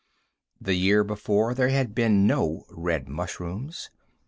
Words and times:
The 0.59 0.73
year 0.73 1.03
before 1.03 1.53
there 1.53 1.69
had 1.69 1.93
been 1.93 2.25
no 2.25 2.65
red 2.71 3.07
mushrooms. 3.07 3.91